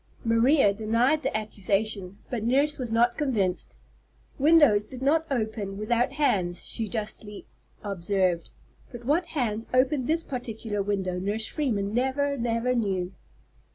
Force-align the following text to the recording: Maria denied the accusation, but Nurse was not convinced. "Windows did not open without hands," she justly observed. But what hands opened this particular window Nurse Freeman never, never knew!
Maria 0.23 0.73
denied 0.73 1.21
the 1.21 1.37
accusation, 1.37 2.17
but 2.31 2.43
Nurse 2.43 2.79
was 2.79 2.91
not 2.91 3.19
convinced. 3.19 3.75
"Windows 4.39 4.83
did 4.83 4.99
not 5.03 5.27
open 5.29 5.77
without 5.77 6.13
hands," 6.13 6.65
she 6.65 6.87
justly 6.87 7.45
observed. 7.83 8.49
But 8.91 9.05
what 9.05 9.27
hands 9.27 9.67
opened 9.75 10.07
this 10.07 10.23
particular 10.23 10.81
window 10.81 11.19
Nurse 11.19 11.45
Freeman 11.45 11.93
never, 11.93 12.35
never 12.35 12.73
knew! 12.73 13.11